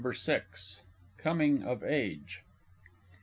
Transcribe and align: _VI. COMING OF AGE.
_VI. 0.25 0.41
COMING 1.19 1.61
OF 1.61 1.83
AGE. 1.83 2.41